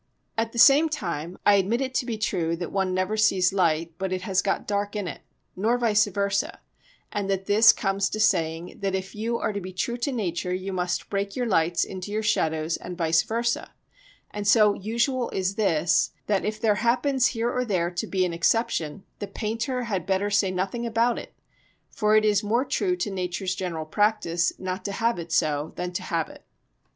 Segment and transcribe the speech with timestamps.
[0.35, 3.93] At the same time, I admit it to be true that one never sees light
[3.99, 5.21] but it has got dark in it,
[5.55, 6.59] nor vice versa,
[7.11, 10.55] and that this comes to saying that if you are to be true to nature
[10.55, 13.73] you must break your lights into your shadows and vice versa;
[14.31, 18.33] and so usual is this that, if there happens here or there to be an
[18.33, 21.31] exception, the painter had better say nothing about it,
[21.91, 25.91] for it is more true to nature's general practice not to have it so than
[25.93, 26.43] to have it.